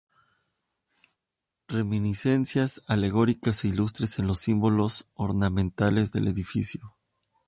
[1.67, 6.95] Reminiscencias alegóricas e ilustres en los símbolos ornamentales del edificio.